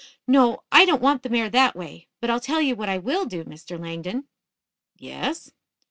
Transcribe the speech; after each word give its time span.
"No; 0.25 0.63
I 0.71 0.85
don't 0.85 0.99
want 0.99 1.21
the 1.21 1.29
mare 1.29 1.47
that 1.51 1.75
way. 1.75 2.07
But, 2.21 2.31
I'll 2.31 2.39
tell 2.39 2.59
you 2.59 2.75
what 2.75 2.89
I 2.89 2.97
will 2.97 3.25
do, 3.27 3.43
Mr. 3.43 3.79
Langdon." 3.79 4.23
"Yes?" 4.97 5.51